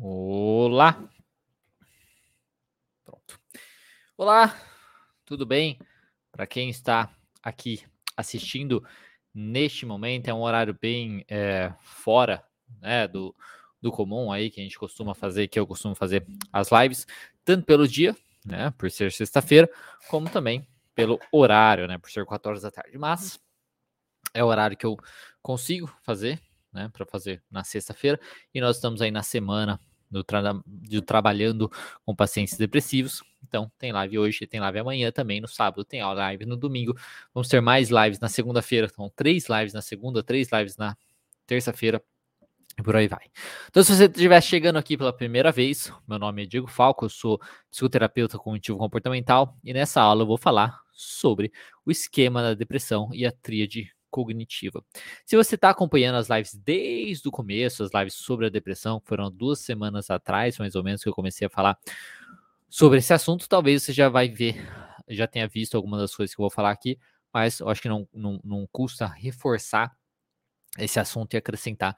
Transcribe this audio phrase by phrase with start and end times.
[0.00, 0.96] Olá.
[3.04, 3.40] Pronto.
[4.16, 4.56] Olá,
[5.24, 5.76] tudo bem?
[6.30, 7.12] Para quem está
[7.42, 7.82] aqui
[8.16, 8.86] assistindo
[9.34, 12.44] neste momento, é um horário bem é, fora
[12.80, 13.34] né, do,
[13.82, 17.04] do comum aí que a gente costuma fazer, que eu costumo fazer as lives,
[17.44, 19.68] tanto pelo dia, né, por ser sexta-feira,
[20.08, 22.96] como também pelo horário, né, por ser 4 horas da tarde.
[22.96, 23.40] Mas
[24.32, 24.96] é o horário que eu
[25.42, 26.40] consigo fazer,
[26.72, 28.20] né, para fazer na sexta-feira,
[28.54, 29.80] e nós estamos aí na semana
[30.10, 31.70] do, tra do trabalhando
[32.04, 33.22] com pacientes depressivos.
[33.46, 36.94] Então, tem live hoje, tem live amanhã também, no sábado tem live no domingo.
[37.32, 40.96] Vamos ter mais lives na segunda-feira, então três lives na segunda, três lives na
[41.46, 42.02] terça-feira.
[42.78, 43.26] E por aí vai.
[43.68, 47.08] Então, se você estiver chegando aqui pela primeira vez, meu nome é Diego Falco, eu
[47.08, 47.40] sou
[47.70, 51.50] psicoterapeuta cognitivo comportamental e nessa aula eu vou falar sobre
[51.84, 54.84] o esquema da depressão e a tríade cognitiva.
[55.24, 59.30] Se você está acompanhando as lives desde o começo, as lives sobre a depressão, foram
[59.30, 61.78] duas semanas atrás, mais ou menos, que eu comecei a falar
[62.68, 64.56] sobre esse assunto, talvez você já vai ver,
[65.08, 66.98] já tenha visto algumas das coisas que eu vou falar aqui,
[67.32, 69.96] mas eu acho que não, não, não custa reforçar
[70.78, 71.96] esse assunto e acrescentar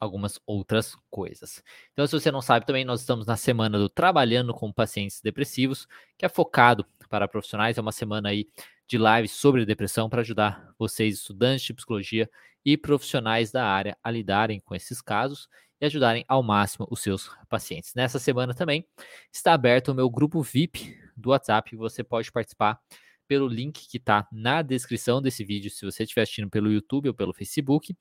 [0.00, 1.62] algumas outras coisas.
[1.92, 5.86] Então, se você não sabe também, nós estamos na semana do Trabalhando com Pacientes Depressivos,
[6.18, 6.84] que é focado
[7.14, 8.48] para profissionais, é uma semana aí
[8.88, 12.28] de lives sobre depressão para ajudar vocês, estudantes de psicologia
[12.64, 15.48] e profissionais da área, a lidarem com esses casos
[15.80, 17.94] e ajudarem ao máximo os seus pacientes.
[17.94, 18.84] Nessa semana também
[19.32, 22.80] está aberto o meu grupo VIP do WhatsApp, você pode participar
[23.28, 27.14] pelo link que está na descrição desse vídeo, se você estiver assistindo pelo YouTube ou
[27.14, 27.96] pelo Facebook,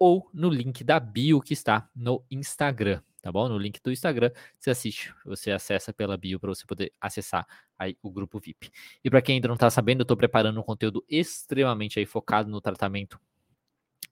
[0.00, 3.46] ou no link da bio que está no Instagram tá bom?
[3.46, 7.46] No link do Instagram, você assiste, você acessa pela bio para você poder acessar
[7.78, 8.70] aí o grupo VIP.
[9.04, 12.50] E para quem ainda não está sabendo, eu estou preparando um conteúdo extremamente aí focado
[12.50, 13.20] no tratamento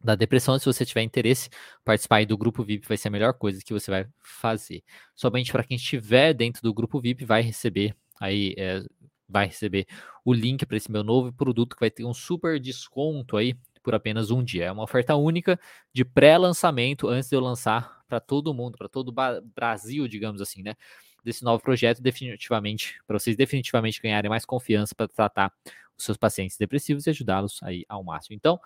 [0.04, 0.58] da depressão.
[0.58, 1.48] Se você tiver interesse,
[1.82, 4.82] participar aí do grupo VIP vai ser a melhor coisa que você vai fazer.
[5.14, 8.82] Somente para quem estiver dentro do grupo VIP vai receber aí é,
[9.28, 9.86] vai receber
[10.24, 13.94] o link para esse meu novo produto que vai ter um super desconto aí por
[13.94, 14.64] apenas um dia.
[14.64, 15.60] É uma oferta única
[15.92, 20.60] de pré-lançamento antes de eu lançar para todo mundo, para todo o Brasil, digamos assim,
[20.60, 20.74] né?
[21.22, 25.52] Desse novo projeto, definitivamente, para vocês definitivamente ganharem mais confiança para tratar
[25.96, 28.34] os seus pacientes depressivos e ajudá-los aí ao máximo.
[28.34, 28.58] Então,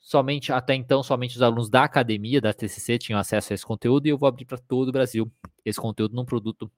[0.00, 4.06] somente até então, somente os alunos da academia da TCC tinham acesso a esse conteúdo
[4.06, 5.30] e eu vou abrir para todo o Brasil
[5.64, 6.68] esse conteúdo num produto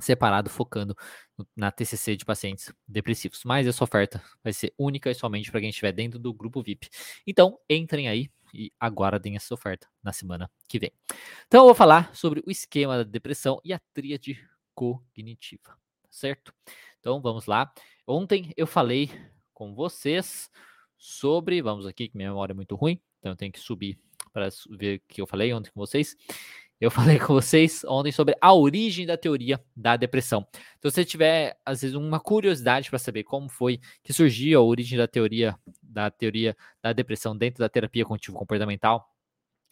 [0.00, 0.96] separado, focando
[1.56, 3.42] na TCC de pacientes depressivos.
[3.44, 6.88] Mas essa oferta vai ser única e somente para quem estiver dentro do grupo VIP.
[7.26, 10.92] Então, entrem aí e aguardem essa oferta na semana que vem.
[11.46, 14.38] Então, eu vou falar sobre o esquema da depressão e a tríade
[14.74, 15.76] cognitiva,
[16.10, 16.52] certo?
[17.00, 17.72] Então, vamos lá.
[18.06, 19.10] Ontem eu falei
[19.52, 20.50] com vocês
[20.96, 23.98] sobre, vamos aqui que minha memória é muito ruim, então eu tenho que subir
[24.32, 26.16] para ver o que eu falei ontem com vocês.
[26.80, 30.46] Eu falei com vocês ontem sobre a origem da teoria da depressão.
[30.78, 34.62] Então, se você tiver, às vezes, uma curiosidade para saber como foi que surgiu a
[34.62, 39.04] origem da teoria da teoria da depressão dentro da terapia cognitivo-comportamental,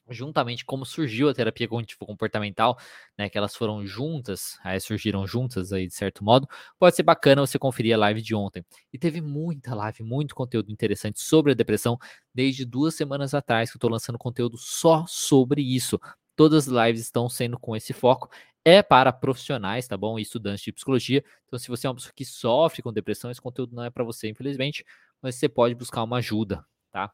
[0.08, 2.78] juntamente como surgiu a terapia cognitivo-comportamental,
[3.18, 7.44] né, que elas foram juntas, aí surgiram juntas aí de certo modo, pode ser bacana
[7.46, 8.64] você conferir a live de ontem.
[8.92, 11.98] E teve muita live, muito conteúdo interessante sobre a depressão
[12.34, 15.98] desde duas semanas atrás que eu estou lançando conteúdo só sobre isso.
[16.36, 18.30] Todas as lives estão sendo com esse foco.
[18.64, 20.18] É para profissionais, tá bom?
[20.18, 21.24] E estudantes de psicologia.
[21.46, 24.04] Então, se você é uma pessoa que sofre com depressão, esse conteúdo não é para
[24.04, 24.84] você, infelizmente.
[25.22, 27.12] Mas você pode buscar uma ajuda, tá?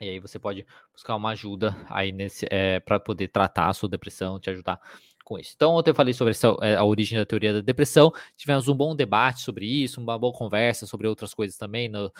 [0.00, 3.88] E aí você pode buscar uma ajuda aí nesse é, para poder tratar a sua
[3.88, 4.80] depressão, te ajudar
[5.24, 5.52] com isso.
[5.54, 8.10] Então, ontem eu falei sobre essa, eh, a origem da teoria da depressão.
[8.36, 12.12] Tivemos um bom debate sobre isso, uma boa conversa sobre outras coisas também no,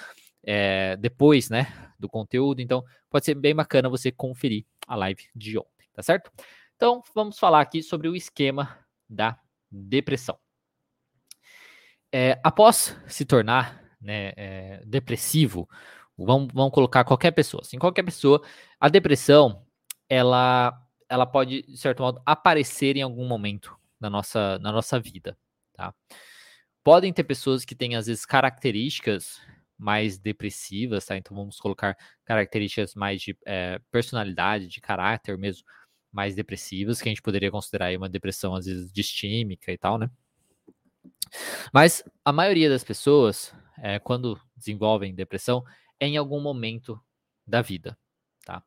[0.44, 2.60] é, depois, né, do conteúdo.
[2.60, 6.32] Então, pode ser bem bacana você conferir a live de ontem, tá certo?
[6.74, 8.76] Então, vamos falar aqui sobre o esquema
[9.08, 9.38] da
[9.70, 10.36] depressão.
[12.12, 15.68] É, após se tornar né, é, depressivo,
[16.18, 18.42] vamos, vamos colocar qualquer pessoa, assim, qualquer pessoa,
[18.80, 19.64] a depressão,
[20.08, 20.76] ela,
[21.08, 25.38] ela pode, de certo modo, aparecer em algum momento na nossa, na nossa vida,
[25.72, 25.94] tá?
[26.82, 29.40] Podem ter pessoas que têm, às vezes, características
[29.80, 31.16] mais depressivas, tá?
[31.16, 35.64] Então vamos colocar características mais de é, personalidade, de caráter mesmo,
[36.12, 40.10] mais depressivas, que a gente poderia considerar uma depressão às vezes distímica e tal, né?
[41.72, 45.64] Mas a maioria das pessoas, é, quando desenvolvem depressão,
[45.98, 47.00] é em algum momento
[47.46, 47.96] da vida,
[48.44, 48.62] tá?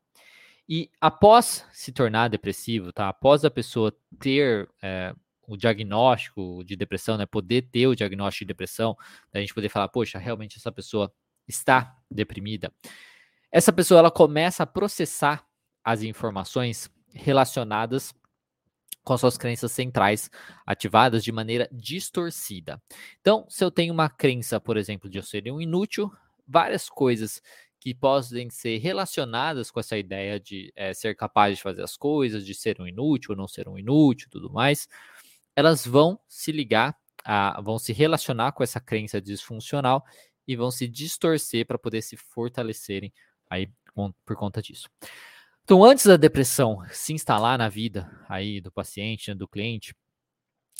[0.67, 3.09] E após se tornar depressivo, tá?
[3.09, 5.13] Após a pessoa ter é,
[5.47, 7.25] o diagnóstico de depressão, né?
[7.25, 8.97] Poder ter o diagnóstico de depressão,
[9.33, 11.13] a gente poder falar, poxa, realmente essa pessoa
[11.47, 12.71] está deprimida.
[13.51, 15.45] Essa pessoa ela começa a processar
[15.83, 18.13] as informações relacionadas
[19.03, 20.31] com as suas crenças centrais
[20.65, 22.81] ativadas de maneira distorcida.
[23.19, 26.11] Então, se eu tenho uma crença, por exemplo, de eu ser um inútil,
[26.47, 27.41] várias coisas
[27.79, 32.45] que podem ser relacionadas com essa ideia de é, ser capaz de fazer as coisas,
[32.45, 34.87] de ser um inútil ou não ser um inútil, tudo mais,
[35.55, 40.03] elas vão se ligar, a, vão se relacionar com essa crença disfuncional
[40.47, 43.13] e vão se distorcer para poder se fortalecerem
[43.49, 43.71] aí
[44.25, 44.89] por conta disso.
[45.63, 49.95] Então, antes da depressão se instalar na vida aí do paciente, né, do cliente,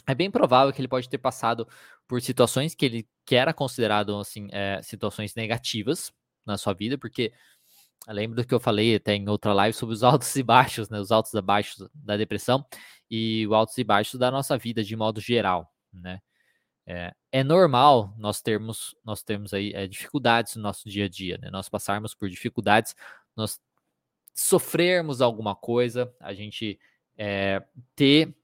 [0.05, 1.67] é bem provável que ele pode ter passado
[2.07, 6.11] por situações que ele que era considerado assim é, situações negativas,
[6.45, 7.33] na sua vida, porque
[8.07, 11.00] lembro do que eu falei até em outra live sobre os altos e baixos, né?
[11.00, 12.65] Os altos e baixos da depressão
[13.09, 16.19] e os altos e baixos da nossa vida de modo geral, né?
[16.85, 21.38] É, é normal nós termos nós temos aí é, dificuldades no nosso dia a dia,
[21.38, 21.50] né?
[21.50, 22.95] Nós passarmos por dificuldades,
[23.35, 23.61] nós
[24.33, 26.79] sofrermos alguma coisa, a gente
[27.17, 27.63] é,
[27.95, 28.35] ter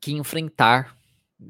[0.00, 0.96] que enfrentar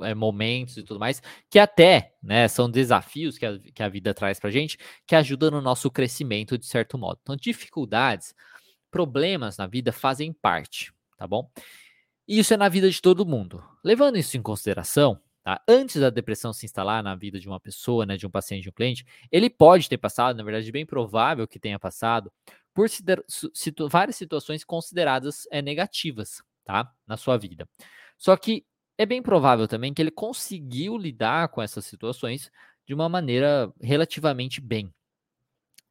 [0.02, 4.14] é, momentos e tudo mais, que até né, são desafios que a, que a vida
[4.14, 7.18] traz para gente, que ajudam no nosso crescimento de certo modo.
[7.22, 8.34] Então, dificuldades,
[8.90, 11.50] problemas na vida fazem parte, tá bom?
[12.26, 13.62] E isso é na vida de todo mundo.
[13.82, 15.60] Levando isso em consideração, tá?
[15.68, 18.68] antes da depressão se instalar na vida de uma pessoa, né, de um paciente, de
[18.68, 22.32] um cliente, ele pode ter passado, na verdade, bem provável que tenha passado,
[22.72, 26.92] por situ várias situações consideradas é, negativas, tá?
[27.06, 27.68] Na sua vida.
[28.16, 28.64] Só que
[29.00, 32.50] é bem provável também que ele conseguiu lidar com essas situações
[32.86, 34.92] de uma maneira relativamente bem,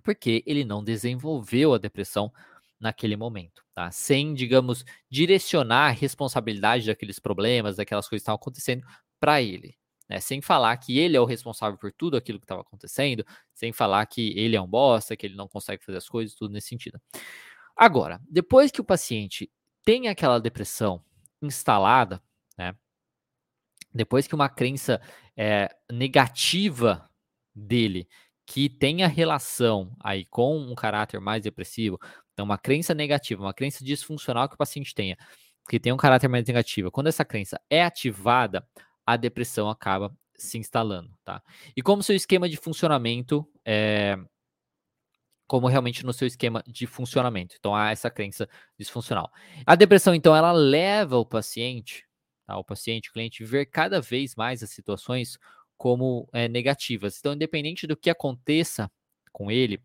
[0.03, 2.31] porque ele não desenvolveu a depressão
[2.79, 3.89] naquele momento, tá?
[3.89, 8.85] Sem, digamos, direcionar a responsabilidade daqueles problemas, daquelas coisas que estavam acontecendo
[9.19, 9.75] para ele,
[10.07, 10.19] né?
[10.19, 14.05] Sem falar que ele é o responsável por tudo aquilo que estava acontecendo, sem falar
[14.05, 17.01] que ele é um bosta, que ele não consegue fazer as coisas, tudo nesse sentido.
[17.75, 19.51] Agora, depois que o paciente
[19.83, 21.03] tem aquela depressão
[21.41, 22.21] instalada,
[22.55, 22.75] né?
[23.93, 25.01] Depois que uma crença
[25.35, 27.09] é, negativa
[27.53, 28.07] dele,
[28.45, 31.99] que tenha relação aí com um caráter mais depressivo,
[32.33, 35.17] então uma crença negativa, uma crença disfuncional que o paciente tenha,
[35.69, 38.67] que tem um caráter mais negativo, quando essa crença é ativada,
[39.05, 41.43] a depressão acaba se instalando, tá?
[41.75, 44.17] E como seu esquema de funcionamento é,
[45.49, 47.55] como realmente no seu esquema de funcionamento.
[47.57, 48.47] Então há essa crença
[48.77, 49.31] disfuncional.
[49.65, 52.05] A depressão, então, ela leva o paciente
[52.49, 52.57] tá?
[52.57, 55.37] o paciente, o cliente, ver cada vez mais as situações
[55.77, 57.17] como é, negativas.
[57.19, 58.91] Então, independente do que aconteça
[59.31, 59.81] com ele,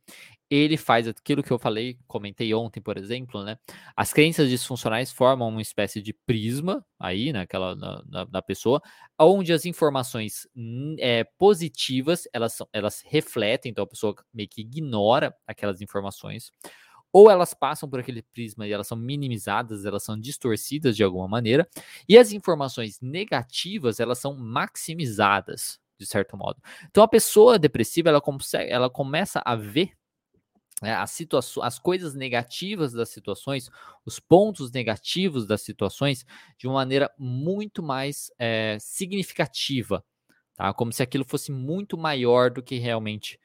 [0.51, 3.59] ele faz aquilo que eu falei, comentei ontem, por exemplo, né?
[3.97, 8.81] As crenças disfuncionais formam uma espécie de prisma aí, naquela né, na, na, pessoa,
[9.19, 10.47] onde as informações
[10.99, 16.51] é, positivas elas, elas refletem, então a pessoa meio que ignora aquelas informações
[17.15, 21.29] ou elas passam por aquele prisma e elas são minimizadas, elas são distorcidas de alguma
[21.29, 21.69] maneira,
[22.09, 26.61] e as informações negativas, elas são maximizadas, de certo modo.
[26.91, 29.93] Então a pessoa depressiva, ela, consegue, ela começa a ver
[30.83, 31.17] né, as,
[31.63, 33.71] as coisas negativas das situações,
[34.05, 36.27] os pontos negativos das situações,
[36.59, 40.05] de uma maneira muito mais é, significativa,
[40.57, 40.75] tá?
[40.75, 43.39] Como se aquilo fosse muito maior do que realmente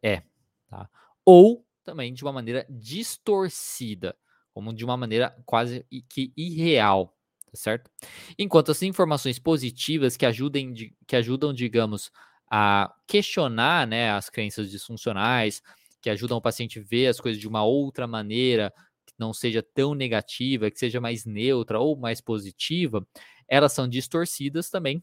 [0.00, 0.22] é,
[0.68, 0.88] tá?
[1.24, 4.14] Ou também de uma maneira distorcida,
[4.52, 7.16] como de uma maneira quase que irreal,
[7.50, 7.90] tá certo?
[8.38, 10.74] Enquanto as informações positivas que ajudem,
[11.06, 12.10] que ajudam, digamos,
[12.50, 15.62] a questionar, né, as crenças disfuncionais,
[16.02, 18.72] que ajudam o paciente a ver as coisas de uma outra maneira,
[19.06, 23.06] que não seja tão negativa, que seja mais neutra ou mais positiva,
[23.48, 25.02] elas são distorcidas também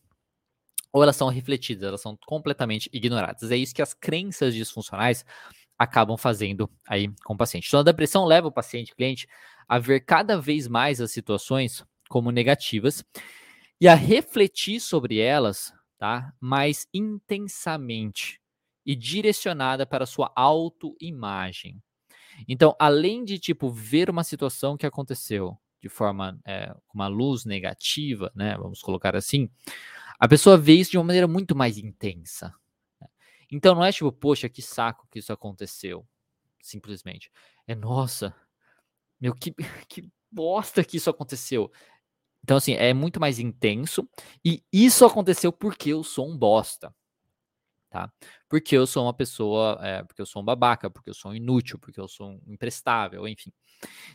[0.94, 3.50] ou elas são refletidas, elas são completamente ignoradas.
[3.52, 5.26] É isso que as crenças disfuncionais
[5.78, 7.68] acabam fazendo aí com o paciente.
[7.68, 9.28] Então, a depressão leva o paciente, cliente,
[9.68, 13.04] a ver cada vez mais as situações como negativas
[13.80, 16.34] e a refletir sobre elas, tá?
[16.40, 18.40] Mais intensamente
[18.86, 21.82] e direcionada para a sua autoimagem.
[22.48, 28.32] Então, além de tipo ver uma situação que aconteceu de forma é, uma luz negativa,
[28.34, 28.56] né?
[28.58, 29.50] Vamos colocar assim,
[30.18, 32.54] a pessoa vê isso de uma maneira muito mais intensa,
[33.54, 36.08] então não é tipo, poxa, que saco que isso aconteceu.
[36.62, 37.32] Simplesmente.
[37.68, 38.36] É, nossa,
[39.20, 39.54] meu, que,
[39.88, 41.72] que bosta que isso aconteceu.
[42.44, 44.08] Então, assim, é muito mais intenso.
[44.44, 46.94] E isso aconteceu porque eu sou um bosta.
[47.90, 48.12] Tá?
[48.50, 51.36] Porque eu sou uma pessoa, é, porque eu sou um babaca, porque eu sou um
[51.36, 53.54] inútil, porque eu sou um imprestável, enfim.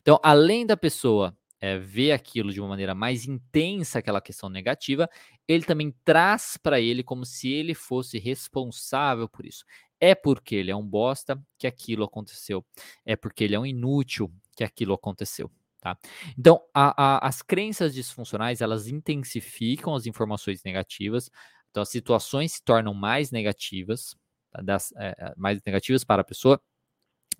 [0.00, 5.08] Então, além da pessoa é, vê aquilo de uma maneira mais intensa, aquela questão negativa,
[5.46, 9.64] ele também traz para ele como se ele fosse responsável por isso.
[10.00, 12.64] É porque ele é um bosta que aquilo aconteceu.
[13.04, 15.50] É porque ele é um inútil que aquilo aconteceu.
[15.80, 15.96] Tá?
[16.36, 21.30] Então, a, a, as crenças disfuncionais elas intensificam as informações negativas,
[21.70, 24.16] então as situações se tornam mais negativas,
[24.50, 24.60] tá?
[24.60, 26.60] das, é, mais negativas para a pessoa.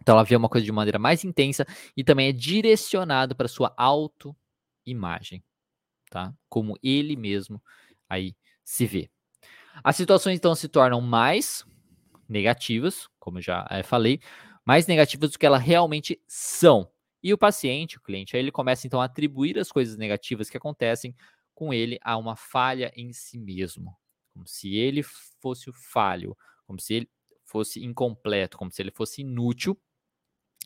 [0.00, 3.75] Então, ela vê uma coisa de maneira mais intensa e também é direcionado para sua
[3.76, 5.43] autoimagem,
[6.11, 6.35] tá?
[6.49, 7.62] Como ele mesmo
[8.09, 9.11] aí se vê.
[9.83, 11.64] As situações então se tornam mais
[12.28, 14.21] negativas, como já é, falei,
[14.64, 16.90] mais negativas do que elas realmente são.
[17.23, 20.57] E o paciente, o cliente, aí ele começa então a atribuir as coisas negativas que
[20.57, 21.14] acontecem
[21.55, 23.97] com ele a uma falha em si mesmo,
[24.33, 26.37] como se ele fosse o falho,
[26.67, 27.11] como se ele
[27.45, 29.76] fosse incompleto, como se ele fosse inútil.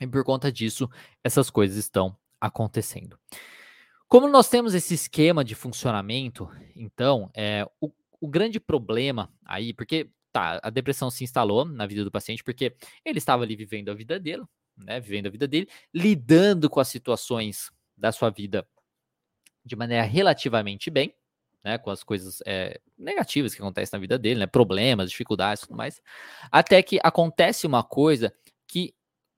[0.01, 0.89] E por conta disso,
[1.23, 3.19] essas coisas estão acontecendo.
[4.09, 10.11] Como nós temos esse esquema de funcionamento, então, é, o, o grande problema aí, porque
[10.33, 13.95] tá, a depressão se instalou na vida do paciente porque ele estava ali vivendo a
[13.95, 14.45] vida dele,
[14.77, 18.67] né, vivendo a vida dele, lidando com as situações da sua vida
[19.65, 21.15] de maneira relativamente bem,
[21.63, 25.77] né, com as coisas é, negativas que acontecem na vida dele, né, problemas, dificuldades, tudo
[25.77, 26.01] mais,
[26.51, 28.35] até que acontece uma coisa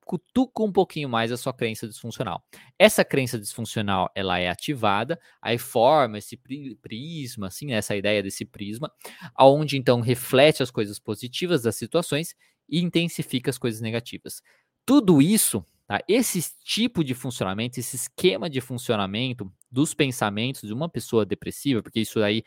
[0.05, 2.45] cutuca um pouquinho mais a sua crença disfuncional.
[2.79, 6.37] Essa crença disfuncional, ela é ativada, aí forma esse
[6.81, 8.91] prisma, assim, né, essa ideia desse prisma,
[9.35, 12.35] aonde então reflete as coisas positivas das situações
[12.69, 14.43] e intensifica as coisas negativas.
[14.87, 16.01] Tudo isso, tá?
[16.09, 22.01] Esse tipo de funcionamento, esse esquema de funcionamento dos pensamentos de uma pessoa depressiva, porque
[22.01, 22.45] isso aí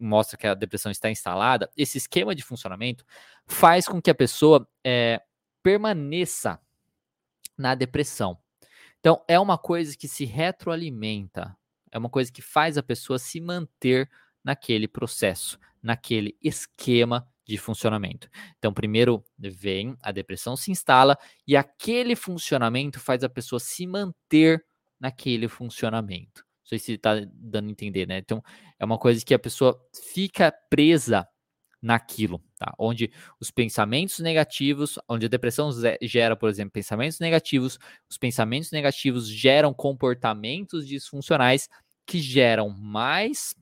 [0.00, 3.04] mostra que a depressão está instalada, esse esquema de funcionamento
[3.46, 5.20] faz com que a pessoa é,
[5.62, 6.60] permaneça
[7.58, 8.38] na depressão.
[9.00, 11.56] Então, é uma coisa que se retroalimenta,
[11.90, 14.08] é uma coisa que faz a pessoa se manter
[14.42, 18.28] naquele processo, naquele esquema de funcionamento.
[18.58, 24.64] Então, primeiro vem, a depressão se instala e aquele funcionamento faz a pessoa se manter
[25.00, 26.44] naquele funcionamento.
[26.62, 28.18] Não sei se está dando a entender, né?
[28.18, 28.42] Então,
[28.78, 29.80] é uma coisa que a pessoa
[30.12, 31.26] fica presa
[31.80, 32.74] naquilo, tá?
[32.78, 33.10] Onde
[33.40, 35.70] os pensamentos negativos, onde a depressão
[36.02, 37.78] gera, por exemplo, pensamentos negativos,
[38.10, 41.68] os pensamentos negativos geram comportamentos disfuncionais
[42.06, 43.54] que geram mais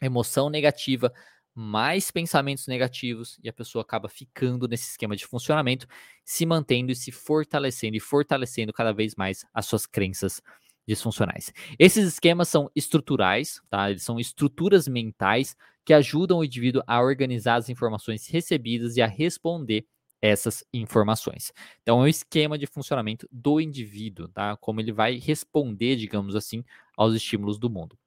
[0.00, 1.12] emoção negativa,
[1.54, 5.86] mais pensamentos negativos e a pessoa acaba ficando nesse esquema de funcionamento,
[6.24, 10.40] se mantendo e se fortalecendo e fortalecendo cada vez mais as suas crenças
[10.86, 11.52] disfuncionais.
[11.78, 13.90] Esses esquemas são estruturais, tá?
[13.90, 19.06] Eles são estruturas mentais que ajudam o indivíduo a organizar as informações recebidas e a
[19.06, 19.86] responder
[20.20, 21.52] essas informações.
[21.82, 24.56] Então, é um esquema de funcionamento do indivíduo, tá?
[24.56, 26.64] Como ele vai responder, digamos assim,
[26.96, 27.98] aos estímulos do mundo.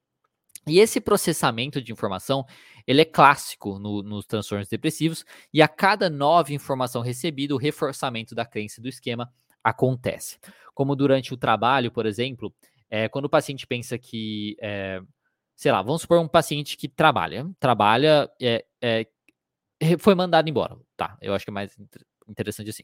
[0.67, 2.45] E esse processamento de informação,
[2.87, 8.33] ele é clássico no, nos transtornos depressivos, e a cada nova informação recebida, o reforçamento
[8.33, 9.31] da crença do esquema
[9.63, 10.39] acontece.
[10.73, 12.53] Como durante o trabalho, por exemplo,
[12.89, 15.01] é, quando o paciente pensa que é,
[15.55, 19.07] sei lá, vamos supor um paciente que trabalha, trabalha, é, é,
[19.99, 20.77] foi mandado embora.
[20.97, 21.75] Tá, eu acho que é mais
[22.27, 22.83] interessante assim.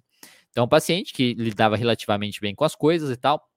[0.50, 3.50] Então, um paciente que lidava relativamente bem com as coisas e tal,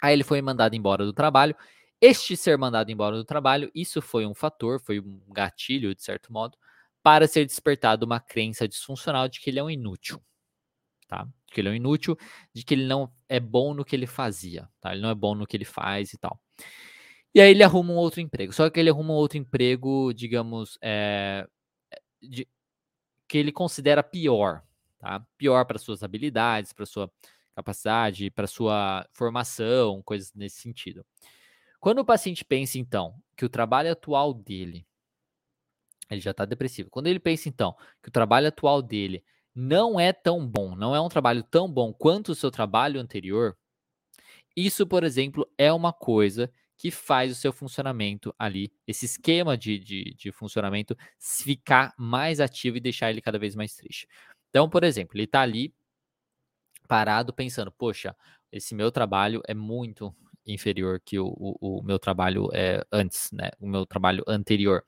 [0.00, 1.54] aí ele foi mandado embora do trabalho.
[2.00, 6.32] Este ser mandado embora do trabalho, isso foi um fator, foi um gatilho, de certo
[6.32, 6.56] modo,
[7.02, 10.22] para ser despertado uma crença disfuncional de que ele é um inútil.
[11.08, 11.24] Tá?
[11.24, 12.16] De que ele é um inútil,
[12.54, 14.92] de que ele não é bom no que ele fazia, tá?
[14.92, 16.38] Ele não é bom no que ele faz e tal.
[17.34, 18.52] E aí ele arruma um outro emprego.
[18.52, 21.46] Só que ele arruma um outro emprego, digamos, é,
[22.22, 22.48] de,
[23.28, 24.62] que ele considera pior,
[24.98, 25.24] tá?
[25.36, 27.10] Pior para suas habilidades, para sua
[27.54, 31.04] capacidade, para sua formação, coisas nesse sentido.
[31.80, 34.86] Quando o paciente pensa, então, que o trabalho atual dele,
[36.10, 36.90] ele já está depressivo.
[36.90, 39.22] Quando ele pensa, então, que o trabalho atual dele
[39.54, 43.56] não é tão bom, não é um trabalho tão bom quanto o seu trabalho anterior,
[44.56, 49.78] isso, por exemplo, é uma coisa que faz o seu funcionamento ali, esse esquema de,
[49.80, 54.06] de, de funcionamento ficar mais ativo e deixar ele cada vez mais triste.
[54.48, 55.74] Então, por exemplo, ele está ali
[56.86, 58.16] parado pensando, poxa,
[58.52, 60.14] esse meu trabalho é muito
[60.46, 63.50] inferior que o, o, o, meu trabalho é antes, né?
[63.60, 64.82] O meu trabalho anterior.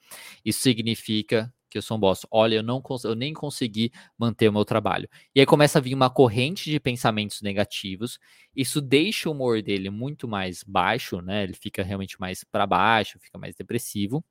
[0.45, 2.27] Isso significa que eu sou um boss.
[2.31, 5.09] Olha, eu não eu nem consegui manter o meu trabalho.
[5.35, 8.19] E aí começa a vir uma corrente de pensamentos negativos.
[8.55, 11.45] Isso deixa o humor dele muito mais baixo, né?
[11.45, 14.25] Ele fica realmente mais para baixo, fica mais depressivo.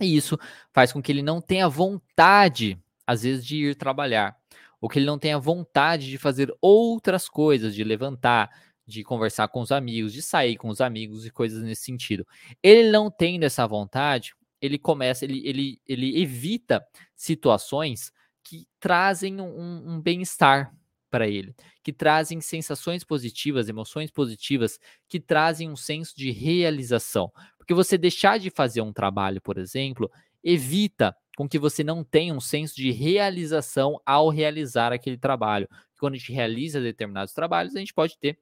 [0.00, 0.36] E isso
[0.72, 4.36] faz com que ele não tenha vontade, às vezes, de ir trabalhar,
[4.80, 8.50] ou que ele não tenha vontade de fazer outras coisas, de levantar,
[8.86, 12.26] de conversar com os amigos, de sair com os amigos e coisas nesse sentido.
[12.62, 14.34] Ele não tendo essa vontade,
[14.64, 18.10] ele começa, ele, ele, ele evita situações
[18.42, 20.74] que trazem um, um bem-estar
[21.10, 24.78] para ele, que trazem sensações positivas, emoções positivas,
[25.08, 27.30] que trazem um senso de realização.
[27.58, 30.10] Porque você deixar de fazer um trabalho, por exemplo,
[30.42, 35.68] evita com que você não tenha um senso de realização ao realizar aquele trabalho.
[35.98, 38.38] Quando a gente realiza determinados trabalhos, a gente pode ter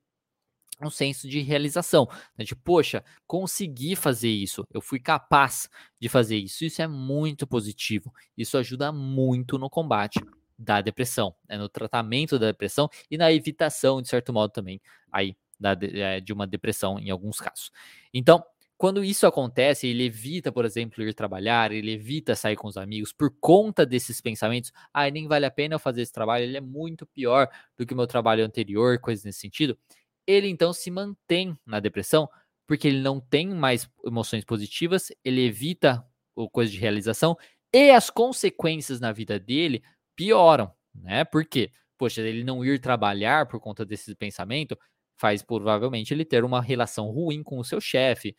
[0.86, 2.08] um senso de realização.
[2.36, 2.44] Né?
[2.44, 5.68] De, poxa, consegui fazer isso, eu fui capaz
[6.00, 6.64] de fazer isso.
[6.64, 8.12] Isso é muito positivo.
[8.36, 10.20] Isso ajuda muito no combate
[10.58, 11.56] da depressão, né?
[11.58, 16.32] no tratamento da depressão e na evitação, de certo modo, também aí da, eh, de
[16.32, 17.70] uma depressão em alguns casos.
[18.12, 18.44] Então,
[18.82, 23.12] quando isso acontece, ele evita, por exemplo, ir trabalhar, ele evita sair com os amigos
[23.12, 24.72] por conta desses pensamentos.
[24.92, 27.48] Ah, nem vale a pena eu fazer esse trabalho, ele é muito pior
[27.78, 29.78] do que o meu trabalho anterior, coisas nesse sentido
[30.26, 32.28] ele então se mantém na depressão
[32.66, 36.04] porque ele não tem mais emoções positivas, ele evita
[36.52, 37.36] coisa de realização
[37.72, 39.82] e as consequências na vida dele
[40.16, 41.24] pioram, né?
[41.24, 41.70] Por quê?
[41.98, 44.78] Poxa, ele não ir trabalhar por conta desse pensamento
[45.18, 48.34] faz provavelmente ele ter uma relação ruim com o seu chefe,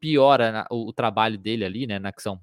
[0.00, 2.40] piora o trabalho dele ali, né, na ação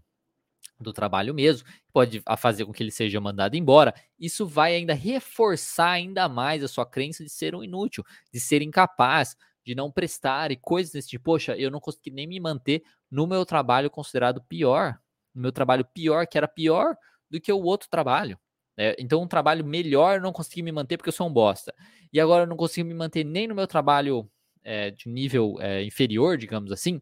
[0.79, 3.93] do trabalho mesmo, pode fazer com que ele seja mandado embora.
[4.19, 8.61] Isso vai ainda reforçar ainda mais a sua crença de ser um inútil, de ser
[8.61, 11.25] incapaz, de não prestar e coisas desse tipo.
[11.25, 14.97] Poxa, eu não consegui nem me manter no meu trabalho considerado pior,
[15.33, 16.95] no meu trabalho pior, que era pior
[17.29, 18.39] do que o outro trabalho.
[18.77, 21.73] É, então, um trabalho melhor eu não consegui me manter porque eu sou um bosta.
[22.13, 24.29] E agora eu não consigo me manter nem no meu trabalho
[24.63, 27.01] é, de nível é, inferior, digamos assim,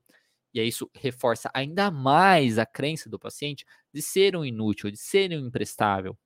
[0.55, 4.97] e aí isso reforça ainda mais a crença do paciente de ser um inútil, de
[4.97, 6.17] ser um imprestável.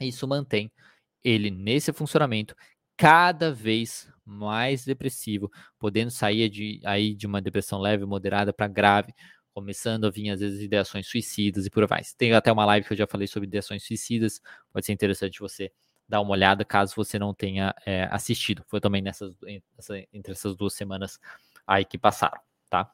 [0.00, 0.70] Isso mantém
[1.24, 2.54] ele nesse funcionamento
[2.96, 9.14] cada vez mais depressivo, podendo sair de, aí de uma depressão leve, moderada para grave,
[9.54, 12.02] começando a vir às vezes ideações suicidas e por vai.
[12.18, 14.40] Tem até uma live que eu já falei sobre ideações suicidas,
[14.72, 15.72] pode ser interessante você
[16.08, 18.64] dar uma olhada caso você não tenha é, assistido.
[18.68, 19.34] Foi também nessas
[20.12, 21.18] entre essas duas semanas
[21.66, 22.92] aí que passaram, tá?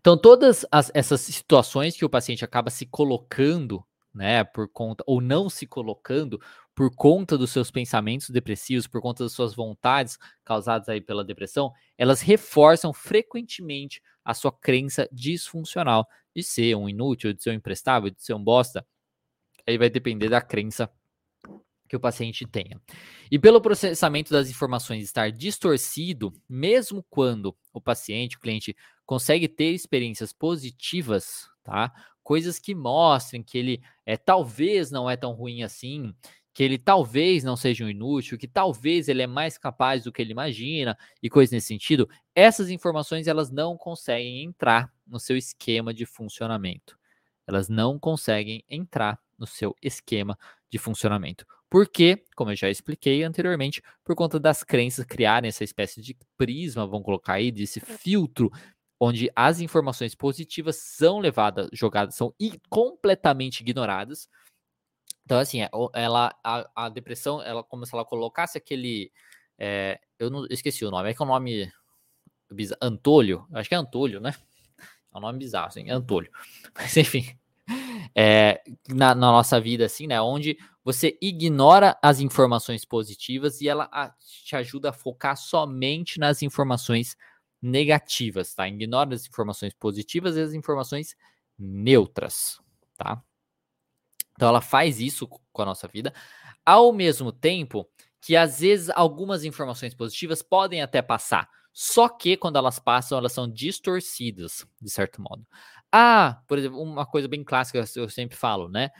[0.00, 5.20] Então, todas as, essas situações que o paciente acaba se colocando, né, por conta, ou
[5.20, 6.40] não se colocando,
[6.74, 11.72] por conta dos seus pensamentos depressivos, por conta das suas vontades causadas aí pela depressão,
[11.98, 18.10] elas reforçam frequentemente a sua crença disfuncional de ser um inútil, de ser um imprestável,
[18.10, 18.86] de ser um bosta.
[19.66, 20.90] Aí vai depender da crença
[21.90, 22.80] que o paciente tenha.
[23.30, 28.76] E pelo processamento das informações estar distorcido, mesmo quando o paciente, o cliente,
[29.10, 31.92] consegue ter experiências positivas, tá?
[32.22, 36.14] Coisas que mostrem que ele é talvez não é tão ruim assim,
[36.54, 40.22] que ele talvez não seja um inútil, que talvez ele é mais capaz do que
[40.22, 42.08] ele imagina e coisas nesse sentido.
[42.36, 46.96] Essas informações elas não conseguem entrar no seu esquema de funcionamento.
[47.48, 50.38] Elas não conseguem entrar no seu esquema
[50.70, 51.44] de funcionamento.
[51.68, 56.86] Porque, como eu já expliquei anteriormente, por conta das crenças criarem essa espécie de prisma,
[56.86, 58.52] vamos colocar aí, desse filtro
[59.00, 62.34] onde as informações positivas são levadas, jogadas, são
[62.68, 64.28] completamente ignoradas.
[65.24, 69.10] Então, assim, é, ela, a, a depressão, ela como se ela colocasse aquele.
[69.58, 71.72] É, eu não esqueci o nome, é que é um nome.
[72.82, 74.34] Antônio, acho que é Antônio, né?
[75.14, 76.30] É um nome bizarro, assim, Antônio.
[76.74, 77.38] Mas, enfim,
[78.14, 80.20] é, na, na, nossa vida, assim, né?
[80.20, 84.12] Onde você ignora as informações positivas e ela a,
[84.44, 87.16] te ajuda a focar somente nas informações
[87.60, 88.68] negativas, tá?
[88.68, 91.14] Ignora as informações positivas e as informações
[91.58, 92.60] neutras,
[92.96, 93.22] tá?
[94.34, 96.14] Então ela faz isso com a nossa vida,
[96.64, 97.88] ao mesmo tempo
[98.22, 103.32] que às vezes algumas informações positivas podem até passar, só que quando elas passam, elas
[103.32, 105.46] são distorcidas, de certo modo.
[105.92, 108.90] Ah, por exemplo, uma coisa bem clássica eu sempre falo, né?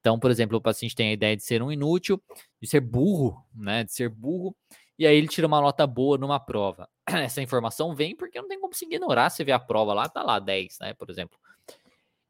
[0.00, 2.22] Então, por exemplo, o paciente tem a ideia de ser um inútil,
[2.60, 3.84] de ser burro, né?
[3.84, 4.56] De ser burro,
[4.98, 6.88] e aí ele tira uma nota boa numa prova.
[7.06, 9.30] Essa informação vem porque não tem como se ignorar.
[9.30, 10.94] Você vê a prova lá, tá lá 10, né?
[10.94, 11.38] Por exemplo.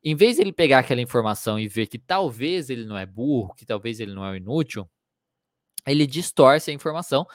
[0.04, 3.54] Em vez de ele pegar aquela informação e ver que talvez ele não é burro,
[3.54, 4.88] que talvez ele não é inútil,
[5.86, 7.26] ele distorce a informação.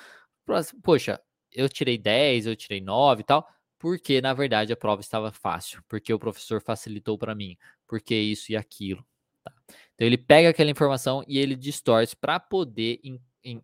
[0.81, 1.19] Poxa,
[1.51, 5.83] eu tirei 10, eu tirei 9 e tal, porque na verdade a prova estava fácil,
[5.87, 9.05] porque o professor facilitou para mim, porque isso e aquilo.
[9.43, 9.51] Tá?
[9.93, 12.99] Então ele pega aquela informação e ele distorce para poder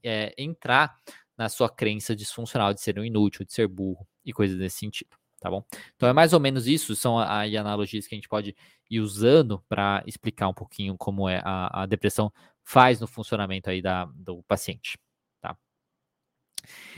[0.03, 0.95] é, entrar
[1.39, 5.15] na sua crença disfuncional de ser um inútil, de ser burro e coisas desse sentido,
[5.39, 5.63] tá bom?
[5.95, 8.54] Então é mais ou menos isso, são aí analogias que a gente pode
[8.89, 12.30] ir usando para explicar um pouquinho como é a, a, depressão
[12.62, 14.97] faz no funcionamento aí da, do paciente,
[15.39, 15.58] tá?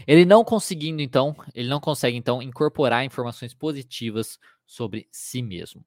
[0.08, 5.86] Ele não conseguindo então, ele não consegue então incorporar informações positivas sobre si mesmo.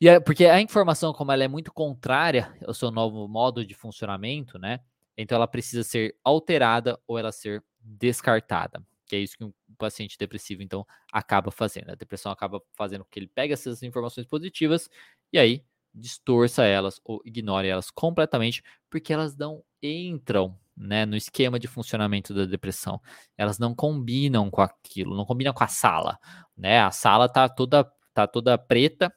[0.00, 3.74] E é, porque a informação, como ela é muito contrária ao seu novo modo de
[3.74, 4.80] funcionamento, né?
[5.20, 8.82] Então ela precisa ser alterada ou ela ser descartada.
[9.06, 11.90] Que é isso que um paciente depressivo, então, acaba fazendo.
[11.90, 14.88] A depressão acaba fazendo com que ele pegue essas informações positivas
[15.32, 21.58] e aí distorça elas ou ignore elas completamente, porque elas não entram né, no esquema
[21.58, 23.00] de funcionamento da depressão.
[23.36, 26.18] Elas não combinam com aquilo, não combinam com a sala.
[26.56, 26.80] Né?
[26.80, 29.12] A sala tá toda, tá toda preta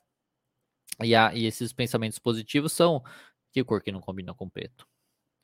[1.02, 3.04] e, a, e esses pensamentos positivos são.
[3.52, 4.88] Que cor que não combina com preto?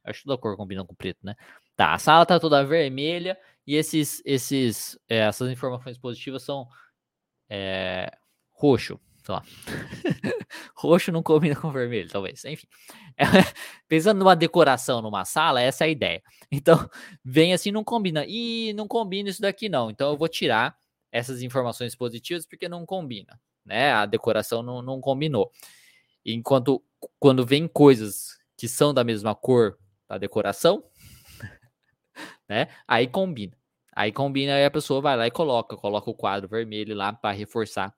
[0.10, 1.36] Acho que toda cor combina com preto, né?
[1.76, 6.67] Tá, a sala tá toda vermelha e esses, esses, é, essas informações positivas são
[7.48, 8.12] é,
[8.52, 9.43] roxo, sei lá.
[10.76, 12.43] roxo não combina com vermelho, talvez.
[12.45, 12.67] Enfim,
[13.15, 13.26] é,
[13.88, 16.24] pensando numa decoração numa sala, essa é a ideia.
[16.52, 16.89] Então,
[17.24, 18.26] vem assim, não combina.
[18.28, 19.91] E não combina isso daqui não.
[19.91, 20.76] Então, eu vou tirar
[21.12, 23.91] essas informações positivas porque não combina, né?
[23.93, 25.52] A decoração não, não combinou.
[26.26, 26.84] Enquanto
[27.19, 29.78] quando vem coisas que são da mesma cor
[30.10, 30.84] da decoração,
[32.50, 32.67] né?
[32.88, 33.56] Aí combina.
[33.95, 37.32] Aí combina e a pessoa vai lá e coloca, coloca o quadro vermelho lá para
[37.32, 37.93] reforçar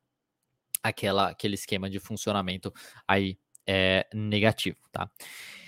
[0.83, 2.73] aquela, aquele esquema de funcionamento
[3.07, 5.09] aí é, negativo, tá?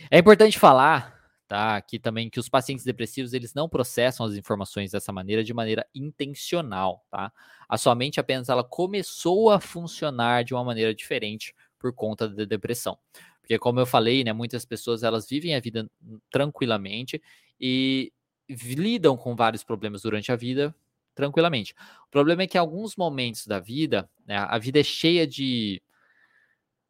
[0.10, 1.16] É importante falar,
[1.48, 5.54] tá, aqui também que os pacientes depressivos eles não processam as informações dessa maneira de
[5.54, 7.32] maneira intencional, tá?
[7.70, 12.46] A sua mente apenas ela começou a funcionar de uma maneira diferente por conta da
[12.46, 12.98] depressão.
[13.44, 15.90] Porque como eu falei, né, muitas pessoas elas vivem a vida
[16.32, 17.22] tranquilamente
[17.60, 18.12] e
[18.50, 20.74] lidam com vários problemas durante a vida
[21.14, 21.76] tranquilamente.
[22.08, 25.82] O problema é que em alguns momentos da vida, né, a vida é cheia de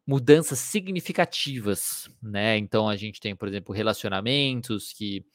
[0.06, 2.58] mudanças significativas, né?
[2.58, 5.26] Então a gente tem, por exemplo, relacionamentos que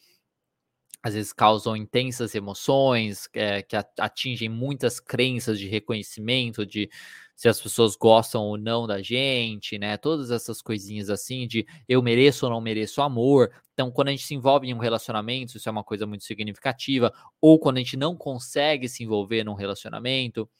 [1.02, 6.90] às vezes causam intensas emoções, é, que atingem muitas crenças de reconhecimento, de
[7.38, 9.96] se as pessoas gostam ou não da gente, né?
[9.96, 13.52] Todas essas coisinhas assim de eu mereço ou não mereço amor.
[13.72, 17.14] Então, quando a gente se envolve em um relacionamento, isso é uma coisa muito significativa,
[17.40, 20.50] ou quando a gente não consegue se envolver num relacionamento,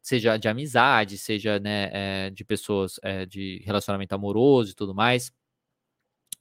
[0.00, 5.30] seja de amizade, seja né, é, de pessoas é, de relacionamento amoroso e tudo mais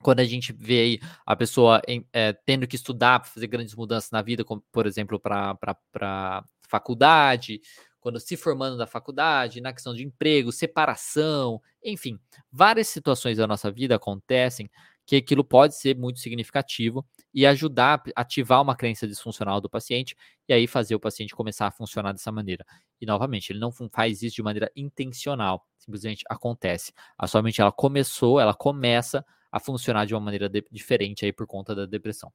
[0.01, 1.81] quando a gente vê aí a pessoa
[2.13, 7.59] é, tendo que estudar para fazer grandes mudanças na vida, como por exemplo para faculdade,
[7.99, 12.19] quando se formando da faculdade, na questão de emprego, separação, enfim,
[12.51, 14.69] várias situações da nossa vida acontecem
[15.09, 20.15] que aquilo pode ser muito significativo e ajudar a ativar uma crença disfuncional do paciente
[20.47, 22.63] e aí fazer o paciente começar a funcionar dessa maneira.
[23.01, 26.93] E novamente, ele não faz isso de maneira intencional, simplesmente acontece.
[27.17, 31.33] A sua mente ela começou, ela começa a funcionar de uma maneira de, diferente aí
[31.33, 32.31] por conta da depressão.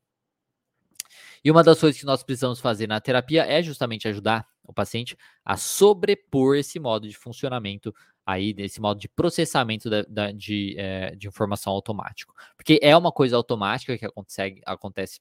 [1.45, 5.17] E uma das coisas que nós precisamos fazer na terapia é justamente ajudar o paciente
[5.45, 7.95] a sobrepor esse modo de funcionamento
[8.27, 12.35] aí, desse modo de processamento da, da, de, é, de informação automático.
[12.57, 15.21] Porque é uma coisa automática que acontece, acontece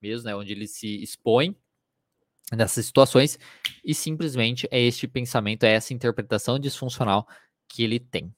[0.00, 0.36] mesmo, né?
[0.36, 1.56] Onde ele se expõe
[2.52, 3.38] nessas situações
[3.84, 7.26] e simplesmente é este pensamento, é essa interpretação disfuncional
[7.66, 8.32] que ele tem,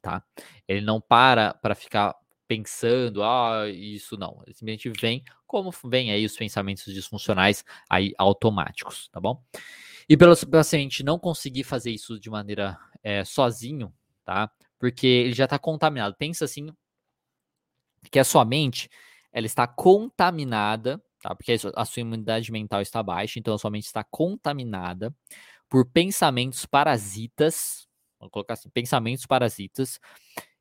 [0.00, 0.24] tá?
[0.66, 2.14] Ele não para para ficar
[2.46, 4.42] pensando, ah, isso não.
[4.44, 9.42] Ele simplesmente vem como vem aí os pensamentos disfuncionais aí automáticos, tá bom?
[10.08, 13.92] E pelo paciente não conseguir fazer isso de maneira é, sozinho,
[14.24, 14.50] tá?
[14.78, 16.14] Porque ele já está contaminado.
[16.18, 16.68] Pensa assim,
[18.10, 18.88] que a sua mente,
[19.32, 21.34] ela está contaminada, tá?
[21.34, 25.14] Porque a sua imunidade mental está baixa, então a sua mente está contaminada
[25.68, 27.88] por pensamentos parasitas,
[28.18, 29.98] vamos colocar assim, pensamentos parasitas,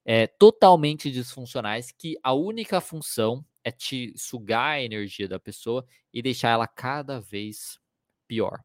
[0.06, 6.22] é, totalmente disfuncionais que a única função é te sugar a energia da pessoa e
[6.22, 7.80] deixar ela cada vez
[8.28, 8.60] pior.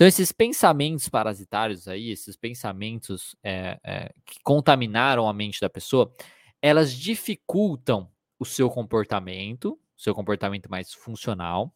[0.00, 6.10] Então, esses pensamentos parasitários aí, esses pensamentos é, é, que contaminaram a mente da pessoa,
[6.62, 11.70] elas dificultam o seu comportamento, seu comportamento mais funcional,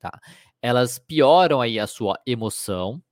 [0.00, 0.20] tá?
[0.62, 3.02] Elas pioram aí a sua emoção,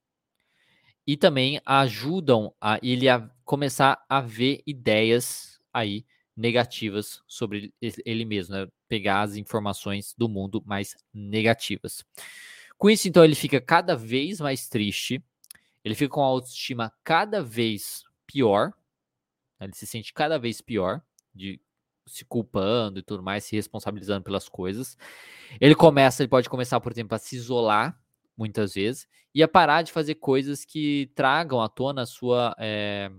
[1.04, 6.06] e também ajudam a ele a começar a ver ideias aí
[6.36, 8.68] negativas sobre ele mesmo, né?
[8.86, 12.04] pegar as informações do mundo mais negativas.
[12.78, 15.22] Com isso, então, ele fica cada vez mais triste,
[15.84, 18.72] ele fica com a autoestima cada vez pior,
[19.58, 19.66] né?
[19.66, 21.02] ele se sente cada vez pior,
[21.34, 21.60] de
[22.06, 24.96] se culpando e tudo mais, se responsabilizando pelas coisas.
[25.60, 28.00] Ele começa, ele pode começar, por exemplo, a se isolar
[28.36, 33.10] muitas vezes, e a parar de fazer coisas que tragam à tona a sua é,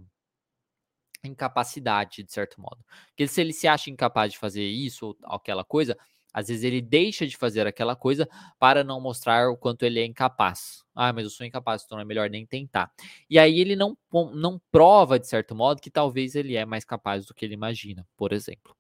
[1.24, 2.84] incapacidade, de certo modo.
[3.10, 5.98] Porque se ele se acha incapaz de fazer isso ou aquela coisa,
[6.34, 8.28] às vezes ele deixa de fazer aquela coisa
[8.60, 10.84] para não mostrar o quanto ele é incapaz.
[10.94, 12.92] Ah, mas eu sou incapaz, então é melhor nem tentar.
[13.30, 13.98] E aí ele não,
[14.34, 18.08] não prova, de certo modo, que talvez ele é mais capaz do que ele imagina,
[18.15, 18.76] por exemplo.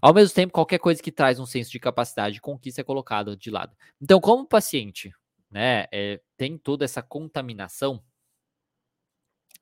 [0.00, 3.36] Ao mesmo tempo, qualquer coisa que traz um senso de capacidade de conquista é colocado
[3.36, 3.74] de lado.
[4.00, 5.12] Então, como o paciente
[5.50, 8.02] né, é, tem toda essa contaminação,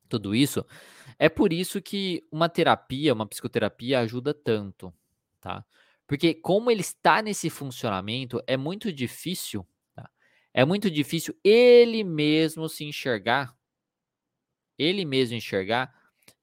[0.08, 0.64] tudo isso,
[1.18, 4.92] é por isso que uma terapia, uma psicoterapia ajuda tanto,
[5.40, 5.64] tá?
[6.06, 10.08] Porque como ele está nesse funcionamento, é muito difícil, tá?
[10.52, 13.56] é muito difícil ele mesmo se enxergar,
[14.78, 15.94] ele mesmo enxergar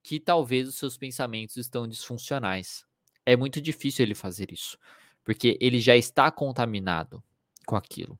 [0.03, 2.85] que talvez os seus pensamentos estão disfuncionais.
[3.25, 4.77] É muito difícil ele fazer isso,
[5.23, 7.23] porque ele já está contaminado
[7.65, 8.19] com aquilo.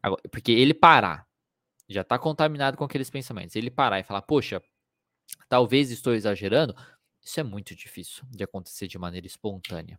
[0.00, 1.26] Agora, porque ele parar,
[1.88, 4.62] já está contaminado com aqueles pensamentos, ele parar e falar, poxa,
[5.48, 6.74] talvez estou exagerando,
[7.20, 9.98] isso é muito difícil de acontecer de maneira espontânea.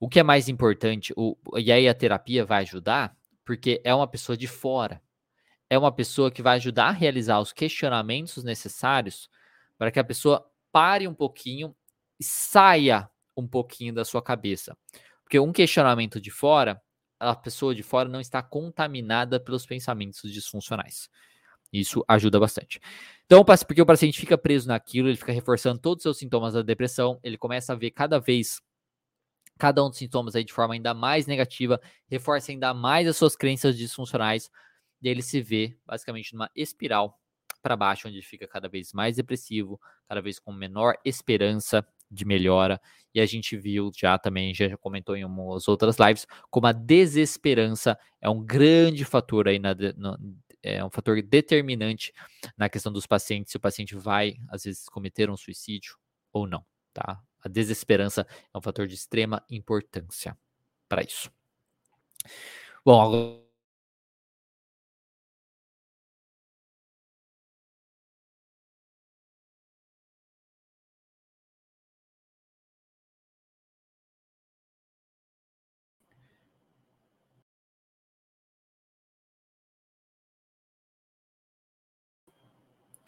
[0.00, 4.06] O que é mais importante, o, e aí a terapia vai ajudar, porque é uma
[4.06, 5.02] pessoa de fora.
[5.68, 9.28] É uma pessoa que vai ajudar a realizar os questionamentos necessários
[9.76, 11.74] para que a pessoa pare um pouquinho
[12.18, 14.76] e saia um pouquinho da sua cabeça.
[15.22, 16.80] Porque um questionamento de fora,
[17.20, 21.08] a pessoa de fora não está contaminada pelos pensamentos disfuncionais.
[21.72, 22.80] Isso ajuda bastante.
[23.26, 26.62] Então, porque o paciente fica preso naquilo, ele fica reforçando todos os seus sintomas da
[26.62, 28.60] depressão, ele começa a ver cada vez
[29.58, 33.36] cada um dos sintomas aí de forma ainda mais negativa, reforça ainda mais as suas
[33.36, 34.50] crenças disfuncionais,
[35.02, 37.18] e ele se vê basicamente numa espiral
[37.62, 42.80] para baixo, onde fica cada vez mais depressivo, cada vez com menor esperança de melhora.
[43.14, 47.98] E a gente viu já também, já comentou em umas outras lives, como a desesperança
[48.20, 50.16] é um grande fator aí na, no,
[50.62, 52.12] é um fator determinante
[52.56, 55.96] na questão dos pacientes, se o paciente vai, às vezes, cometer um suicídio
[56.32, 57.20] ou não, tá?
[57.42, 60.36] A desesperança é um fator de extrema importância
[60.88, 61.30] para isso.
[62.84, 63.48] Bom, agora.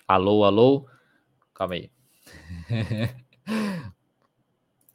[0.07, 0.87] Alô, alô.
[1.55, 1.91] Calma aí.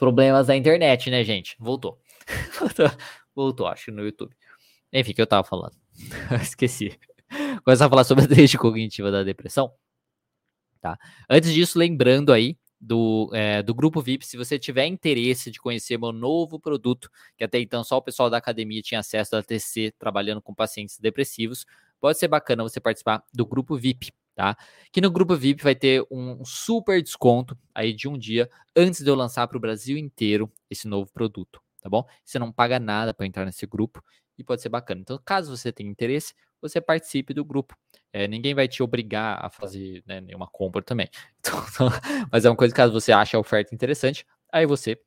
[0.05, 1.55] Problemas da internet, né, gente?
[1.59, 1.99] Voltou.
[3.35, 4.35] Voltou, acho, no YouTube.
[4.93, 5.75] Enfim, que eu tava falando?
[6.43, 6.95] Esqueci.
[7.63, 9.73] Começar a falar sobre a tríade cognitiva da depressão.
[10.79, 10.95] Tá?
[11.27, 15.97] Antes disso, lembrando aí do, é, do grupo VIP, se você tiver interesse de conhecer
[15.97, 19.91] meu novo produto, que até então só o pessoal da academia tinha acesso da TC
[19.97, 21.65] trabalhando com pacientes depressivos,
[21.99, 24.57] pode ser bacana você participar do grupo VIP tá?
[24.91, 29.09] Que no grupo VIP vai ter um super desconto aí de um dia antes de
[29.09, 32.05] eu lançar para o Brasil inteiro esse novo produto, tá bom?
[32.23, 34.03] Você não paga nada para entrar nesse grupo
[34.37, 35.01] e pode ser bacana.
[35.01, 37.75] Então, caso você tenha interesse, você participe do grupo.
[38.11, 41.09] É, ninguém vai te obrigar a fazer né, nenhuma compra também.
[41.39, 41.89] Então,
[42.31, 44.97] mas é uma coisa que caso você ache a oferta interessante, aí você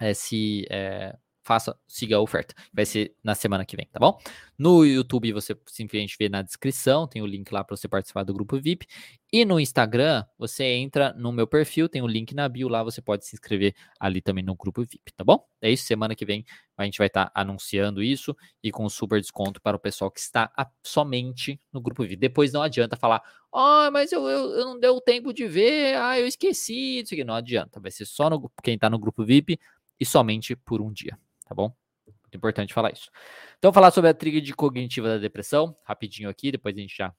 [0.00, 2.54] é, se é, faça, siga a oferta.
[2.72, 4.18] Vai ser na semana que vem, tá bom?
[4.58, 8.32] No YouTube você simplesmente vê na descrição, tem o link lá para você participar do
[8.32, 8.86] grupo VIP.
[9.32, 13.02] E no Instagram, você entra no meu perfil, tem o link na bio lá, você
[13.02, 15.44] pode se inscrever ali também no grupo VIP, tá bom?
[15.60, 16.44] É isso, semana que vem
[16.76, 20.20] a gente vai estar tá anunciando isso e com super desconto para o pessoal que
[20.20, 20.50] está
[20.82, 22.16] somente no grupo VIP.
[22.16, 25.96] Depois não adianta falar, ah, oh, mas eu, eu, eu, não deu tempo de ver,
[25.96, 27.24] ah, eu esqueci, isso aqui.
[27.24, 29.58] Não adianta, vai ser só no, quem está no grupo VIP
[29.98, 31.74] e somente por um dia tá bom?
[32.06, 33.10] Muito importante falar isso.
[33.58, 37.14] Então, falar sobre a tríade cognitiva da depressão, rapidinho aqui, depois a gente já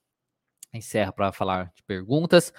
[0.72, 2.52] encerra para falar de perguntas.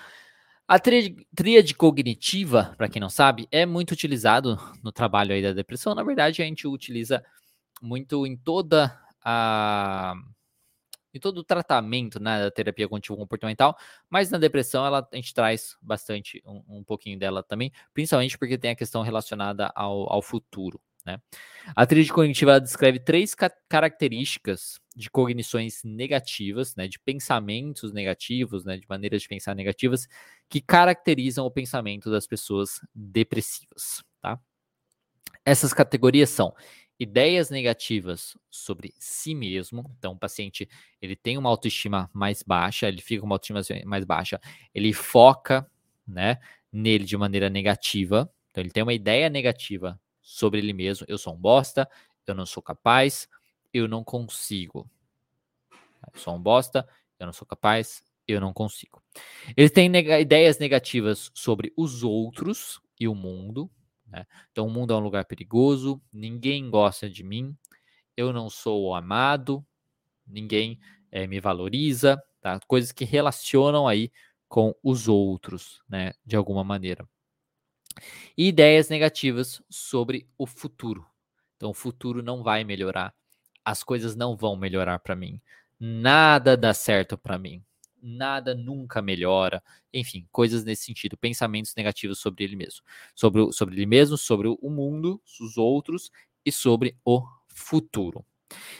[0.67, 5.95] A tríade cognitiva, para quem não sabe, é muito utilizado no trabalho aí da depressão.
[5.95, 7.23] Na verdade, a gente utiliza
[7.81, 10.15] muito em toda a
[11.13, 13.75] em todo o tratamento né, da terapia cognitivo comportamental,
[14.09, 18.57] mas na depressão ela, a gente traz bastante um, um pouquinho dela também, principalmente porque
[18.57, 20.79] tem a questão relacionada ao, ao futuro.
[21.07, 21.17] Né?
[21.73, 28.77] A tríade cognitiva descreve três ca características de cognições negativas, né, de pensamentos negativos, né,
[28.77, 30.05] de maneiras de pensar negativas,
[30.49, 34.03] que caracterizam o pensamento das pessoas depressivas.
[34.21, 34.37] Tá?
[35.45, 36.53] Essas categorias são
[36.99, 39.89] ideias negativas sobre si mesmo.
[39.97, 40.67] Então, o paciente
[41.01, 44.41] ele tem uma autoestima mais baixa, ele fica com uma autoestima mais baixa,
[44.73, 45.69] ele foca,
[46.05, 46.37] né,
[46.69, 48.29] nele de maneira negativa.
[48.49, 51.05] Então, ele tem uma ideia negativa sobre ele mesmo.
[51.07, 51.89] Eu sou um bosta,
[52.25, 53.29] eu não sou capaz,
[53.73, 54.89] eu não consigo.
[56.13, 56.85] Eu sou um bosta,
[57.17, 59.01] eu não sou capaz, eu não consigo.
[59.55, 63.71] Ele tem neg ideias negativas sobre os outros e o mundo.
[64.05, 64.25] Né?
[64.51, 67.55] Então, o mundo é um lugar perigoso, ninguém gosta de mim,
[68.15, 69.65] eu não sou amado,
[70.25, 70.77] ninguém
[71.09, 72.59] é, me valoriza, tá?
[72.67, 74.11] Coisas que relacionam aí
[74.49, 76.13] com os outros, né?
[76.25, 77.07] De alguma maneira.
[78.37, 81.05] E ideias negativas sobre o futuro.
[81.55, 83.13] Então, o futuro não vai melhorar,
[83.65, 85.41] as coisas não vão melhorar para mim,
[85.79, 87.63] nada dá certo para mim,
[88.01, 89.61] nada nunca melhora,
[89.93, 92.81] enfim, coisas nesse sentido, pensamentos negativos sobre ele mesmo,
[93.15, 96.11] sobre, sobre ele mesmo, sobre o mundo, os outros
[96.45, 98.23] e sobre o futuro.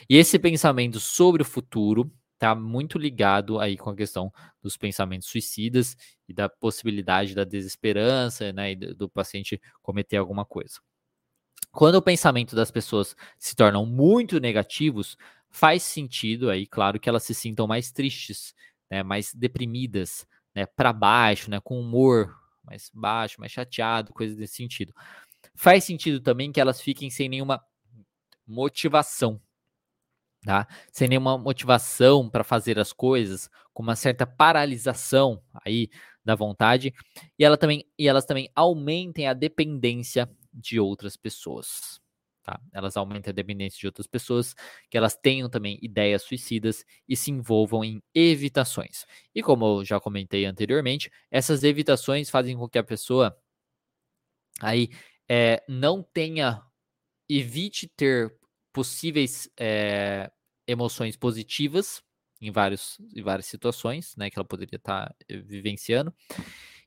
[0.08, 5.28] E esse pensamento sobre o futuro está muito ligado aí com a questão dos pensamentos
[5.28, 5.96] suicidas
[6.28, 10.80] e da possibilidade da desesperança, né, e do paciente cometer alguma coisa.
[11.72, 15.16] Quando o pensamento das pessoas se tornam muito negativos,
[15.50, 18.54] faz sentido aí, claro, que elas se sintam mais tristes,
[18.88, 24.54] né, mais deprimidas, né, para baixo, né, com humor mais baixo, mais chateado, coisas desse
[24.54, 24.94] sentido.
[25.54, 27.60] Faz sentido também que elas fiquem sem nenhuma
[28.46, 29.40] motivação,
[30.44, 30.66] tá?
[30.92, 35.88] Sem nenhuma motivação para fazer as coisas, com uma certa paralisação aí
[36.24, 36.92] da vontade,
[37.38, 42.00] e, ela também, e elas também aumentem a dependência de outras pessoas.
[42.42, 42.60] Tá?
[42.72, 44.54] Elas aumentam a dependência de outras pessoas,
[44.90, 49.04] que elas tenham também ideias suicidas e se envolvam em evitações.
[49.34, 53.38] E como eu já comentei anteriormente, essas evitações fazem com que a pessoa
[54.60, 54.88] aí
[55.28, 56.62] é, não tenha,
[57.28, 58.37] evite ter
[58.78, 60.30] possíveis é,
[60.64, 62.00] emoções positivas
[62.40, 66.14] em, vários, em várias situações, né, que ela poderia estar tá vivenciando,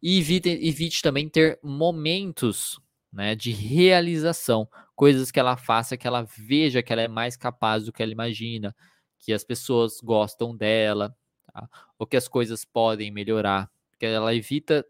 [0.02, 2.80] e evite, evite também ter momentos
[3.12, 7.84] né, de realização, coisas que ela faça, que ela veja que ela é mais capaz
[7.84, 8.74] do que ela imagina,
[9.20, 11.14] que as pessoas gostam dela,
[11.52, 11.68] tá?
[12.00, 14.86] ou que as coisas podem melhorar, que ela evita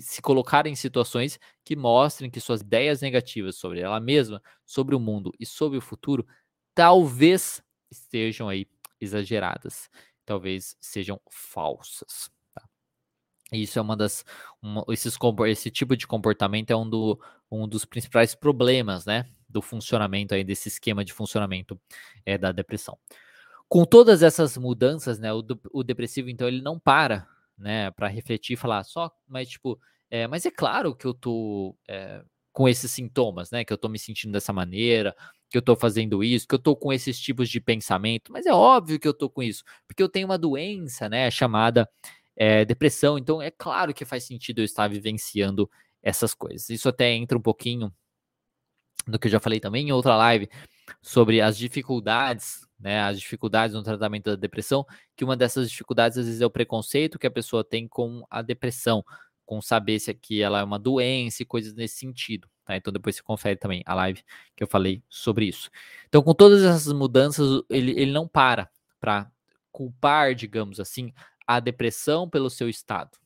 [0.00, 5.00] se colocar em situações que mostrem que suas ideias negativas sobre ela mesma, sobre o
[5.00, 6.26] mundo e sobre o futuro,
[6.74, 8.66] talvez estejam aí
[9.00, 9.90] exageradas,
[10.24, 12.30] talvez sejam falsas.
[13.52, 14.24] Isso é uma das.
[14.62, 15.18] Uma, esses,
[15.48, 19.28] esse tipo de comportamento é um, do, um dos principais problemas, né?
[19.46, 21.78] Do funcionamento aí, desse esquema de funcionamento
[22.24, 22.98] é, da depressão.
[23.68, 25.32] Com todas essas mudanças, né?
[25.34, 27.28] O, o depressivo, então, ele não para,
[27.62, 27.90] né?
[27.92, 29.78] Para refletir e falar só, mas tipo,
[30.10, 32.22] é, mas é claro que eu tô é,
[32.52, 33.64] com esses sintomas, né?
[33.64, 35.16] Que eu tô me sentindo dessa maneira,
[35.48, 38.52] que eu tô fazendo isso, que eu tô com esses tipos de pensamento, mas é
[38.52, 41.30] óbvio que eu tô com isso, porque eu tenho uma doença, né?
[41.30, 41.88] Chamada
[42.36, 43.18] é, depressão.
[43.18, 45.70] Então, é claro que faz sentido eu estar vivenciando
[46.02, 46.68] essas coisas.
[46.70, 47.92] Isso até entra um pouquinho
[49.06, 50.48] no que eu já falei também em outra live
[51.00, 54.84] sobre as dificuldades, né, as dificuldades no tratamento da depressão,
[55.16, 58.42] que uma dessas dificuldades às vezes é o preconceito que a pessoa tem com a
[58.42, 59.04] depressão,
[59.46, 62.76] com saber se aqui ela é uma doença e coisas nesse sentido, tá?
[62.76, 64.22] Então depois você confere também a live
[64.56, 65.70] que eu falei sobre isso.
[66.08, 68.68] Então com todas essas mudanças, ele, ele não para
[69.00, 69.30] para
[69.70, 71.12] culpar, digamos assim,
[71.46, 73.16] a depressão pelo seu estado,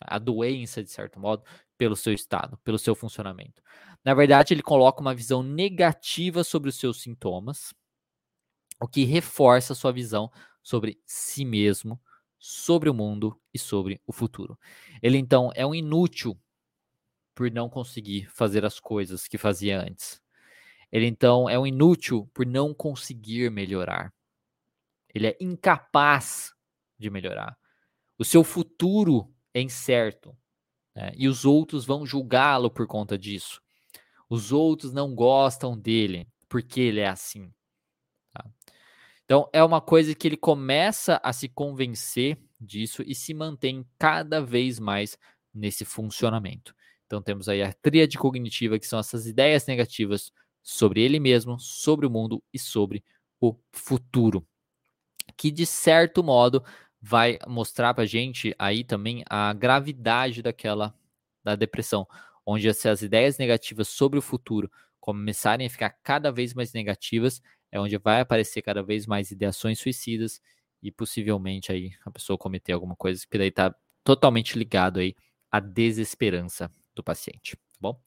[0.00, 1.42] a doença, de certo modo,
[1.76, 3.62] pelo seu estado, pelo seu funcionamento.
[4.04, 7.74] Na verdade, ele coloca uma visão negativa sobre os seus sintomas,
[8.80, 10.30] o que reforça sua visão
[10.62, 12.00] sobre si mesmo,
[12.38, 14.58] sobre o mundo e sobre o futuro.
[15.02, 16.38] Ele então é um inútil
[17.34, 20.20] por não conseguir fazer as coisas que fazia antes.
[20.90, 24.12] Ele então é um inútil por não conseguir melhorar.
[25.14, 26.52] Ele é incapaz
[26.98, 27.56] de melhorar.
[28.18, 30.36] O seu futuro é incerto
[30.94, 31.12] né?
[31.16, 33.62] e os outros vão julgá-lo por conta disso.
[34.28, 37.52] Os outros não gostam dele porque ele é assim.
[39.28, 44.40] Então é uma coisa que ele começa a se convencer disso e se mantém cada
[44.40, 45.18] vez mais
[45.52, 46.74] nesse funcionamento.
[47.04, 52.06] Então temos aí a tríade cognitiva, que são essas ideias negativas sobre ele mesmo, sobre
[52.06, 53.04] o mundo e sobre
[53.38, 54.46] o futuro,
[55.36, 56.64] que de certo modo
[56.98, 60.94] vai mostrar para gente aí também a gravidade daquela
[61.44, 62.08] da depressão,
[62.46, 67.42] onde se as ideias negativas sobre o futuro começarem a ficar cada vez mais negativas,
[67.70, 70.40] é onde vai aparecer cada vez mais ideações suicidas
[70.82, 75.14] e possivelmente aí a pessoa cometer alguma coisa que daí está totalmente ligado aí
[75.50, 78.00] à desesperança do paciente, tá bom?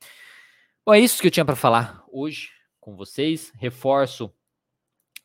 [0.86, 2.50] Bom, é isso que eu tinha para falar hoje
[2.80, 3.52] com vocês.
[3.56, 4.34] Reforço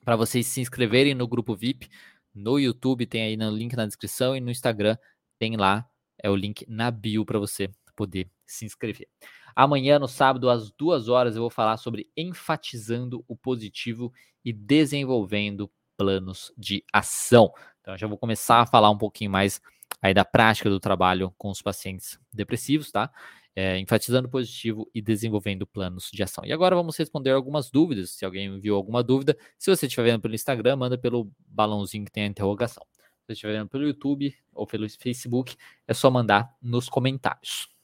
[0.04, 1.88] para vocês se inscreverem no grupo VIP
[2.36, 4.98] no YouTube tem aí no link na descrição e no Instagram
[5.38, 5.88] tem lá
[6.22, 9.08] é o link na bio para você poder se inscrever.
[9.54, 14.12] Amanhã, no sábado, às duas horas, eu vou falar sobre enfatizando o positivo
[14.44, 17.50] e desenvolvendo planos de ação.
[17.80, 19.60] Então, já vou começar a falar um pouquinho mais
[20.02, 23.10] aí da prática do trabalho com os pacientes depressivos, tá?
[23.56, 26.44] é, enfatizando o positivo e desenvolvendo planos de ação.
[26.44, 28.10] E agora vamos responder algumas dúvidas.
[28.10, 32.12] Se alguém enviou alguma dúvida, se você estiver vendo pelo Instagram, manda pelo balãozinho que
[32.12, 32.86] tem a interrogação.
[32.92, 35.56] Se você estiver vendo pelo YouTube ou pelo Facebook,
[35.88, 37.75] é só mandar nos comentários.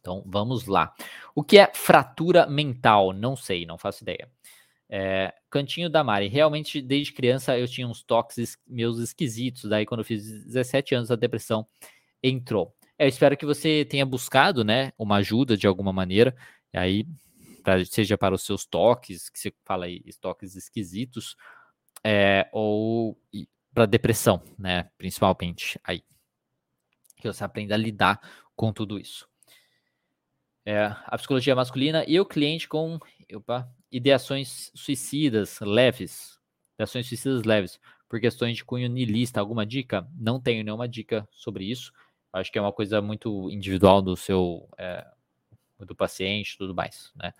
[0.00, 0.94] Então vamos lá.
[1.34, 3.12] O que é fratura mental?
[3.12, 4.30] Não sei, não faço ideia.
[4.88, 6.26] É, cantinho da Mari.
[6.26, 9.70] Realmente, desde criança eu tinha uns toques meus esquisitos.
[9.70, 11.66] Daí, quando eu fiz 17 anos, a depressão
[12.22, 12.74] entrou.
[12.98, 16.36] É, eu espero que você tenha buscado, né, uma ajuda de alguma maneira.
[16.72, 17.06] E aí,
[17.62, 21.36] pra, seja para os seus toques, que você fala aí, toques esquisitos,
[22.04, 23.18] é, ou
[23.72, 26.02] para depressão, né, principalmente aí.
[27.16, 28.20] Que você aprenda a lidar
[28.56, 29.29] com tudo isso.
[30.70, 33.00] É, a psicologia masculina e o cliente com
[33.34, 36.38] opa, ideações suicidas leves.
[36.76, 37.80] Ideações suicidas leves.
[38.08, 39.40] Por questões de cunho niilista.
[39.40, 40.06] Alguma dica?
[40.16, 41.92] Não tenho nenhuma dica sobre isso.
[42.32, 45.04] Acho que é uma coisa muito individual do seu é,
[45.80, 47.34] do paciente tudo mais, né?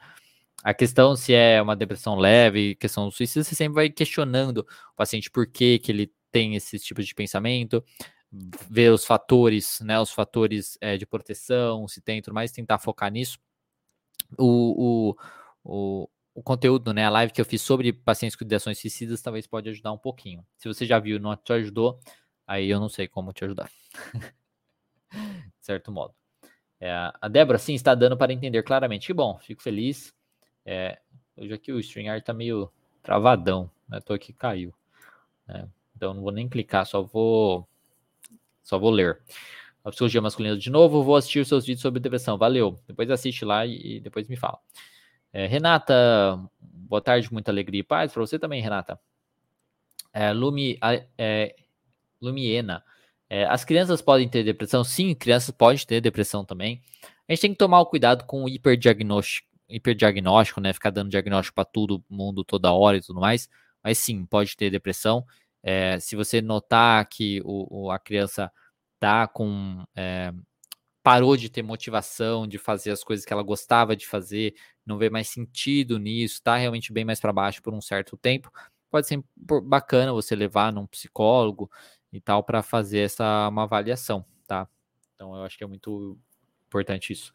[0.64, 4.96] A questão se é uma depressão leve, questão do suicídio, você sempre vai questionando o
[4.96, 7.82] paciente por que, que ele tem esse tipo de pensamento,
[8.32, 13.10] ver os fatores, né, os fatores é, de proteção, se tem tudo mais, tentar focar
[13.10, 13.38] nisso.
[14.38, 15.16] O, o,
[15.64, 19.46] o, o, conteúdo, né, a live que eu fiz sobre pacientes com ideações suicidas talvez
[19.46, 20.46] pode ajudar um pouquinho.
[20.56, 21.98] Se você já viu e não te ajudou,
[22.46, 23.70] aí eu não sei como te ajudar.
[25.10, 26.14] de certo modo.
[26.80, 29.08] É, a Débora, sim, está dando para entender claramente.
[29.08, 30.14] Que bom, fico feliz.
[30.64, 30.98] É,
[31.36, 32.72] hoje aqui o StreamYard está meio
[33.02, 34.00] travadão, né?
[34.00, 34.72] Tô aqui caiu.
[35.46, 35.68] Né?
[35.96, 37.68] Então não vou nem clicar, só vou
[38.62, 39.20] só vou ler.
[39.82, 42.36] A psicologia masculina de novo, vou assistir os seus vídeos sobre depressão.
[42.36, 42.78] Valeu.
[42.86, 44.58] Depois assiste lá e, e depois me fala.
[45.32, 48.12] É, Renata, boa tarde, muita alegria e paz.
[48.12, 49.00] Para você também, Renata.
[50.12, 50.78] É, Lumi,
[51.16, 51.54] é,
[52.20, 52.84] Lumiena,
[53.28, 54.82] é, as crianças podem ter depressão?
[54.82, 56.82] Sim, crianças podem ter depressão também.
[57.28, 60.72] A gente tem que tomar o cuidado com o hiperdiagnóstico, hiperdiagnóstico, né?
[60.72, 63.48] Ficar dando diagnóstico para todo mundo toda hora e tudo mais.
[63.84, 65.24] Mas sim, pode ter depressão.
[65.62, 68.50] É, se você notar que o, o, a criança
[68.98, 69.84] tá com.
[69.94, 70.32] É,
[71.02, 74.54] parou de ter motivação de fazer as coisas que ela gostava de fazer,
[74.84, 78.50] não vê mais sentido nisso, está realmente bem mais para baixo por um certo tempo,
[78.90, 79.22] pode ser
[79.62, 81.70] bacana você levar num psicólogo
[82.12, 84.68] e tal para fazer essa uma avaliação, tá?
[85.14, 86.18] Então eu acho que é muito
[86.66, 87.32] importante isso.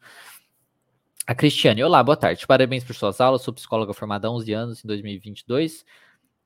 [1.26, 2.46] A Cristiane, olá, boa tarde.
[2.46, 3.42] Parabéns por suas aulas.
[3.42, 5.84] Sou psicóloga formada há 11 anos em 2022